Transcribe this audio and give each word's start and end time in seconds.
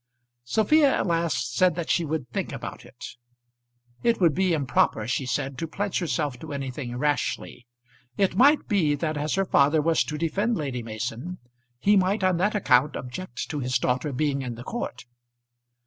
Sophia 0.45 0.95
at 0.97 1.05
last 1.05 1.55
said 1.55 1.75
that 1.75 1.87
she 1.91 2.03
would 2.03 2.27
think 2.31 2.51
about 2.51 2.85
it. 2.85 3.05
It 4.01 4.19
would 4.19 4.33
be 4.33 4.51
improper, 4.51 5.05
she 5.07 5.27
said, 5.27 5.59
to 5.59 5.67
pledge 5.67 5.99
herself 5.99 6.39
to 6.39 6.53
anything 6.53 6.97
rashly. 6.97 7.67
It 8.17 8.35
might 8.35 8.67
be 8.67 8.95
that 8.95 9.15
as 9.15 9.35
her 9.35 9.45
father 9.45 9.79
was 9.79 10.03
to 10.05 10.17
defend 10.17 10.57
Lady 10.57 10.81
Mason, 10.81 11.37
he 11.79 11.95
might 11.97 12.23
on 12.23 12.37
that 12.37 12.55
account 12.55 12.95
object 12.97 13.47
to 13.51 13.59
his 13.59 13.77
daughter 13.77 14.11
being 14.11 14.41
in 14.41 14.55
the 14.55 14.63
court. 14.63 15.05